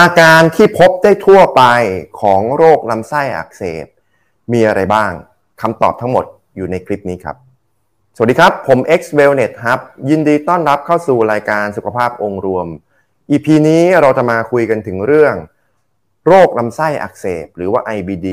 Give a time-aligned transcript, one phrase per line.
[0.00, 1.62] อาการที่พบได้ทั่วไป
[2.20, 3.86] ของโรคลำไส้อักเสบ
[4.52, 5.12] มีอะไรบ้าง
[5.62, 6.24] คำตอบทั้งหมด
[6.56, 7.36] อยู่ในคลิปนี้ครับ
[8.16, 9.78] สวัสดีครับ ผม X Wellness ครับ
[10.10, 12.66] ยินดีต้อนรับเข้าสู่รายการสุขภาพองค์รวม
[13.30, 15.34] EP นี้เราจะมาคุยกันถึงเรื่อง
[16.26, 18.28] โรคลำไส้อักเสบ หรือว่า IBD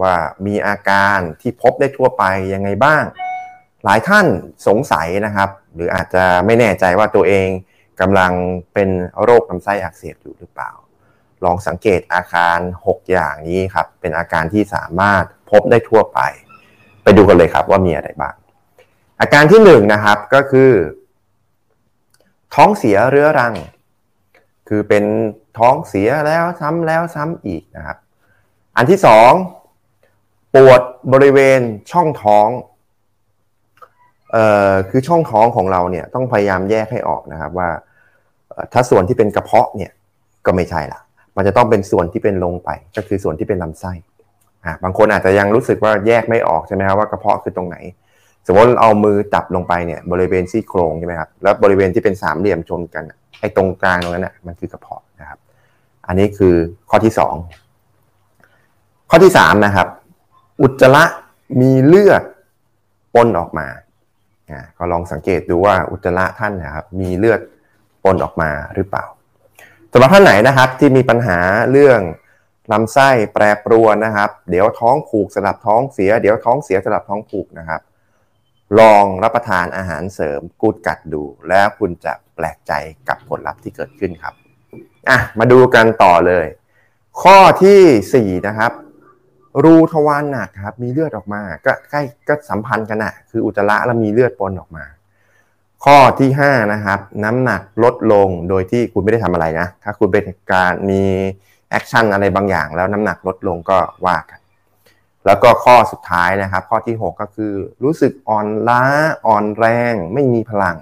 [0.00, 0.14] ว่า
[0.46, 2.24] มีอาการที่พบได้ทั่วไป
[2.54, 3.04] ยังไงบ้าง
[3.84, 4.26] หลายท่าน
[4.66, 7.48] สงสัยนะครับ หรืออาจจะไม่แน่ใจว่าตัวเอง
[8.00, 8.32] กำลัง
[8.74, 8.90] เป็น
[9.22, 10.70] โรคลำไส้อักเสบอยู่หรือเปล่า
[11.44, 16.20] ลองสังเกตอาการ 6 อย่างนี้ครับ เป็นอาการที่สามารถพบได้ทั่วไป
[17.02, 18.34] ไปดูกันเลยครับว่ามีอะไรบ้าง
[19.20, 20.70] อาการที่1นนะครับก็คือ
[22.54, 23.54] ท้องเสียเรื้อรัง
[24.68, 25.04] คือเป็น
[25.58, 27.98] ท้องเสียแล้วซ้ำแล้วซ้ำอีกนะครับ
[28.76, 29.30] อันที่สอง
[30.54, 30.80] ปวด
[31.12, 31.60] บริเวณ
[31.92, 32.48] ช่องท้อง
[34.32, 37.68] เอ่อคือช่องท้องของเราเนี่ยต้องพยายามแยกให้ออกนะครับว่า
[38.72, 39.92] ถ้าส่วนที่เป็นกระเพาะเนี่ย
[40.46, 41.00] ก็ไม่ใช่ละ
[41.36, 43.92] มันจะต้องเป็นส่วนที่เป็นลงไป ก็คือส่วนที่เป็นลำไส้
[44.64, 47.76] อ่าบางคนอาจจะยังรู้สึกว่าแยกไม่ออกใช่ไหมครับว่ากระเพาะคือตรงไหน
[48.46, 53.04] สมมติเอามือจับลงไปเนี่ยบริเวณซี่โครงใช่ไหมครับแล้วบริเวณที่เป็นสามเหลี่ยมชนกัน
[53.40, 55.38] ไอ้ตรงกลางตรงนั้นน่ะมันคือกระเพาะนะครับ
[56.06, 56.54] อันนี้คือ
[56.90, 57.34] ข้อที่สอง
[59.10, 59.88] ข้อที่สามนะครับ
[60.62, 61.04] อุจจาระ
[61.60, 62.22] มีเลือด
[63.14, 63.66] ปนออกมา
[64.78, 67.40] ก็ลองสังเกตดูว่าอุจจาระท่านนะครับ มีเลือด
[68.12, 69.04] นออกมาหรือเปล่า
[69.92, 71.38] สำหรับท่านไหนนะครับที่มีปัญหา
[71.72, 72.00] เรื่อง
[72.72, 77.80] ลำไส้แปรปรวนนะครับ เดี๋ยวท้องผูกสลับท้องเสีย เดี๋ยวท้องเสียสลับท้องผูกนะครับ
[78.80, 82.72] ลองรับประทานอาหารเสริมกูดกัดดู แล้วคุณจะแปลกใจ
[83.08, 84.34] กับผลลัพธ์ที่เกิดขึ้นครับ
[85.08, 86.46] อะมาดูกันต่อเลย
[87.22, 88.72] ข้อที่4นะครับ
[89.64, 94.84] รูทวารหนักครับมีเลือดออกมา ก็ใกล้ก็สัมพันธ์กันอะคืออุจจาระแล้วมีเลือดปนออกมา
[95.84, 101.02] ข้อที่5นะครับน้ำหนักลดลงโดยที่คุณไม่ได้ทำอะไรนะ ถ้าคุณเป็นการมี
[101.70, 104.40] action อะไรบางอย่าง แล้วน้ำหนักลดลงก็ว่ากัน
[105.26, 107.52] แล้วก็ข้อสุดท้ายนะครับ ข้อที่ 6 ก็คือ
[107.84, 108.82] รู้สึกอ่อนล้า
[109.26, 110.76] อ่อนแรง ไม่มีพลัง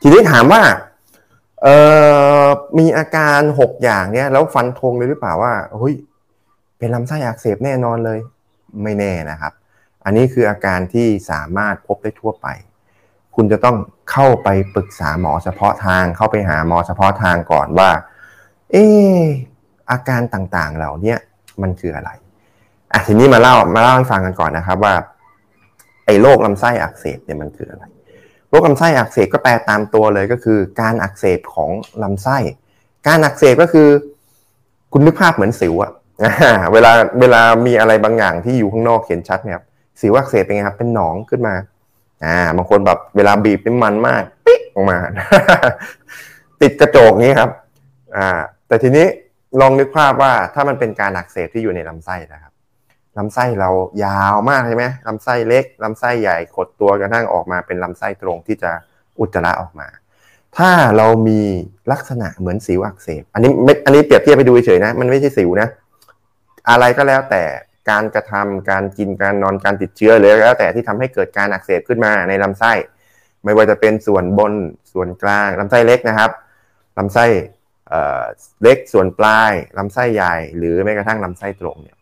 [0.00, 0.62] ทีนี้ถามว่า
[2.78, 5.94] มีอาการ 6 อย่างเนี้ยแล้วฟันธงเลยหรือเปล่าว่าเฮ้ย
[6.78, 8.18] เป็นลำไส้อักเสบแน่นอนเลย
[8.82, 9.52] ไม่แน่นะครับ
[10.04, 12.46] อันนี้คืออาการที่สามารถพบได้ทั่วไป
[13.34, 13.76] คุณจะต้อง
[14.10, 17.90] เข้าไปปรึกษาหมอเฉพาะทาง เข้าไปหาหมอเฉพาะทางก่อนว่า
[18.72, 18.76] เอ
[19.16, 19.20] อ
[19.90, 21.14] อาการต่างๆเหล่านี้
[21.62, 22.10] มันคืออะไร
[22.92, 24.94] อะทีนี้มาเล่ามาเล่าให้ฟังกันก่อนนะครับว่า
[26.06, 27.84] ไอ้โรคลำไส้อักเสบเนี่ยมันคืออะไร
[28.50, 31.70] โรคลำไส้อักเสบก็แปลตามตัวเลยก็คือการอักเสบของ
[32.02, 32.36] ลำไส้
[33.06, 33.88] การอักเสบก็คือ
[34.92, 35.92] คุณนึกภาพเหมือนสิวอะ
[36.72, 39.60] เวลาเวลามีอะไรบางอย่างที่อยู่ข้างนอกเห็นชัดเนี่ย
[40.00, 41.54] สิวอักเสบเป็นไงครับเป็นหนองขึ้นมา
[42.24, 44.98] อ่าบางคนแบบเวลาบีบเป็นมันมากปิ๊กออกมา
[46.60, 47.50] ติดกระจกนี้ครับ
[48.16, 48.28] อ่า
[48.68, 49.06] แต่ทีนี้
[49.60, 52.52] ลองนึกภาพว่าถ้ามันเป็นการอักเสบที่อยู่ในลำไส้นะครับ
[53.18, 53.70] ลำไส้เรา
[54.04, 58.70] ยาวมากใช่ไหมลำไส้เล็กลำไส้ใหญ่ขดตัวกระทั่งออกมาเป็นลำไส้ตรงที่จะ
[59.18, 59.88] อุจจาระออกมา
[60.56, 61.40] ถ้าเรามี
[61.92, 63.50] ลักษณะเหมือนสิวอักเสบ อันนี้
[63.84, 65.68] อันนี้เปรียบเทียบไปดูเฉยๆนะ มันไม่ใช่สิวนะ
[66.70, 67.42] อะไรก็แล้วแต่
[67.90, 72.72] การกระทำการกินการนอนการติดเชื้อหรือแล้วแต่ที่ทำให้เกิดการอักเสบขึ้นมาในลำไส้
[73.44, 74.52] ไม่ว่าจะเป็นส่วนบน
[74.92, 76.30] ส่วนกลางลำไส้เล็กนะครับ
[76.98, 77.24] ลำไส้
[78.62, 81.96] เล็กส่วนปลายลำไส้ใหญ่ หรือแม้กระทั่งลำไส้ตรงเนี่ย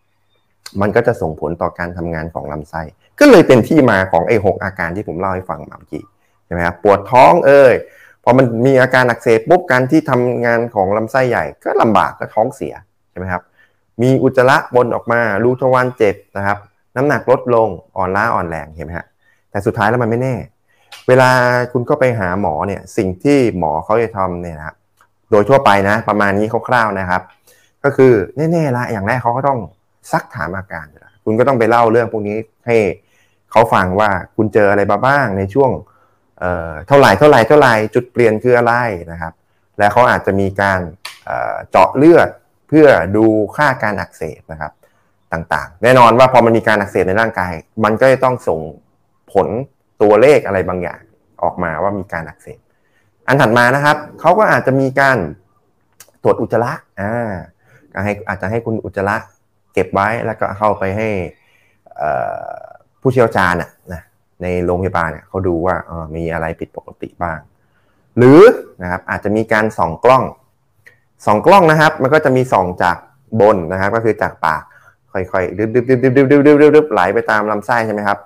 [0.80, 2.82] มันก็จะส่งผลต่อการทำงานของลำไส้
[3.20, 6.02] ก็เลยเป็นที่มาของไอ้หกอาการที่ผมเล่าให้ฟังเมื่อกี้
[6.46, 7.74] ใช่ไหมครับปวดท้องเอ่ย
[8.24, 12.74] พอมันมีอาการอักเสบปุ๊บการที่ทำงานของลำไส้ใหญ่ ก็ลำบากก็ท้องเสีย
[13.10, 13.42] ใช่ไหมครับ
[14.02, 16.58] มีอุจจาระบนออกมา รูทวารเจ็บนะครับ
[16.96, 19.06] น้ำหนักลดลงอ่อนล้าอ่อนแรงเห็นไหมฮะ
[19.50, 20.34] แต่สุดท้ายแล้วมันไม่แน่
[21.08, 21.30] เวลา
[21.72, 24.76] คุณก็ไปหาหมอเนี่ยสิ่งที่หมอเขาจะทำเนี่ยนะครับ
[25.30, 27.22] โดยทั่วไปนะ ประมาณนี้คร่าวๆนะครับ
[27.84, 29.58] ก็คือแน่ๆละอย่างแรกเขาก็ต้อง
[30.12, 30.86] ซักถามอาการ
[31.24, 32.36] คุณก็ต้องไปเล่าเรื่องพวกนี้
[32.66, 32.76] ให้
[33.50, 35.70] เขาฟังว่าคุณเจออะไรมาบ้างในช่วง
[36.40, 38.74] เเท่าไหร่เท่าไหร่เท่าไหร่จุดเปลี่ยนคืออะไร
[39.12, 39.32] นะครับ
[39.78, 40.80] และเขาอาจจะมีการ
[41.70, 42.28] เจาะเลือด
[42.72, 43.24] พื่อดู
[43.56, 44.72] ค่าการอักเสบนะครับ
[45.32, 47.52] ต่างๆ แน่นอนว่าพอมันมีการอักเสบในร่างกาย
[47.84, 48.60] มันก็จะต้องส่ง
[49.32, 49.48] ผล
[50.02, 51.00] ตัวเลขอะไรบางอย่าง
[51.42, 52.58] ออกมาว่ามีการอักเสบ
[53.28, 55.18] อันถัดมานะครับเขาก็อาจจะมีการ
[56.22, 57.32] ตรวจอุจจาระอ่า
[58.04, 59.16] ให้อาจจะให้คุณอุจจาระ
[59.72, 61.08] เก็บไว้แล้วก็เข้าไปให้
[63.00, 63.54] ผู้เชี่ยวชาญ
[63.92, 64.02] นะ
[64.42, 65.76] ในโรงพยาบาลเนี่ยเขาดูว่า
[66.16, 67.38] มีอะไรผิดปกติบ้าง
[68.18, 68.40] หรือ
[68.82, 70.24] นะครับอาจจะมีการส่องกล้อง
[71.26, 72.96] สองกล้องนะครับ มันก็จะมีส่องจาก
[73.40, 74.62] บนนะครับ ก็คือจากปาก
[75.12, 78.18] ค่อยๆดึบดึบดึบดึบดึบดึบดึบดึบไหลไปตามลำไส้ใช่ไหมครับ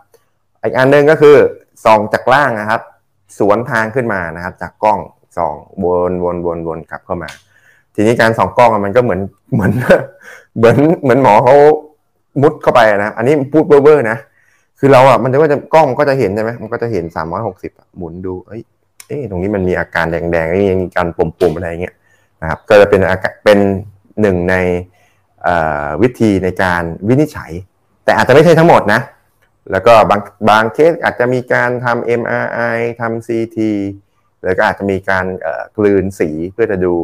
[0.63, 1.37] อีกอันหนึ่งก็คือ
[1.85, 2.81] ส่องจากล่างนะครับ
[3.39, 4.99] สวนทางขึ้นมานะครับ จากกล้อง
[5.37, 5.55] ส่อง
[5.85, 7.31] วนวนวนวนกลับเข้ามา
[7.95, 9.21] ทีนี้การส่องกล้องมันก็เหมือน
[9.55, 9.73] เหมือน
[10.57, 11.55] เหมือนเหมือนหมอเขา
[12.43, 14.19] มุดเข้าไปนะอันนี้พูดเบ้อๆนะ
[14.79, 18.63] คือเราอะมันจะว่าจะกล้องก็จะเห็นใช่ไหมมันก็จะเห็นสามร้อยหกสิบหมุนดูเอ้ย
[19.09, 21.95] เอ๊ะตรงนี้มันมีอาการแดงๆมีการปุ่มๆอะไรเงี้ย
[22.47, 23.01] นะครับก็จะเป็น
[23.45, 23.59] เป็น
[24.21, 24.55] หนึ่งใน
[26.03, 27.53] วิธีในการวินิจฉัย
[28.05, 29.01] แต่อาจจะไม่ใช่ทั้งหมดนะ
[29.71, 30.21] แล้วก็บาง
[30.51, 33.59] บางเคสอาจจะมีการทำ MRI ทำ CT
[34.45, 35.27] แล้วก็อาจจะมีการ
[35.77, 36.95] กลืนสีเพื่อจะดู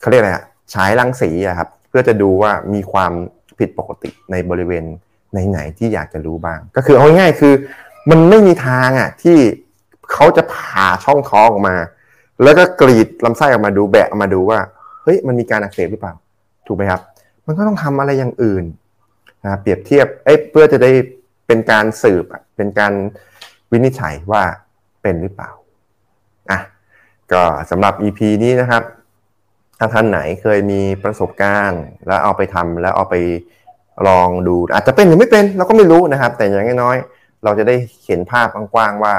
[0.00, 0.44] เขาเรียกอะไรอะ
[0.74, 3.12] ฉายรังสีอะครับ เพื่อจะดูว่ามีความ
[3.58, 4.84] ผิดปกติในบริเวณ
[5.48, 7.54] ไหนๆที่อยากจะรู้บ้าง ก็คือเอาง่ายๆคือ
[8.10, 9.36] มันไม่มีทางอะที่
[10.12, 11.76] เขาจะผ่าช่องท้องออกมา
[12.42, 14.58] แล้วก็กรีดลำไส้ออกมาดูแบะออกมาดูว่า
[15.02, 16.14] เฮ้ยมันมีการอักเสบหรือเปล่า
[16.66, 17.00] ถูกไหมครับ
[17.46, 18.64] มันก็ต้องทำอะไรอย่างอื่น
[19.44, 20.90] นะเปรียบเทียบเอ้เพื่อจะได้
[21.46, 22.24] เป็นการสืบ
[22.56, 22.92] เป็นการ
[23.72, 24.42] วินิจฉัยว่า
[25.02, 25.50] เป็นหรือเปล่า
[26.50, 26.60] อะ
[27.32, 28.82] ก็สำหรับ EP นี้นะครับ
[29.78, 33.14] ถ้าท่านไหนเคยมีประสบการณ์ แล้วเอาไปทำแล้วเอาไป
[34.08, 39.14] ลองดูอาจจะเป็นหรือไม่เป็นเราก็ไม่รู้นะครับ แต่อย่างน้อยๆเราจะได้เห็นภาพกว้างๆว่า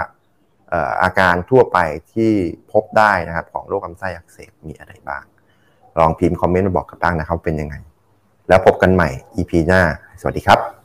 [1.04, 1.78] อาการทั่วไป
[2.14, 2.32] ที่
[2.72, 5.24] พบได้นะครับ ของโรคลำไส้อักเสบมีอะไรบ้าง
[6.00, 7.76] ลองพิมพ์คอมเมนต์มาบอกกันบ้างนะครับเป็นยังไง
[8.50, 9.82] แล้วพบกันใหม่ EP หน้า
[10.22, 10.77] สวัสดีครับ